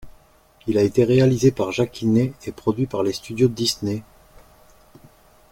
[0.65, 4.01] Il a été réalisé par Jack Kinney et produit par les studios Disney.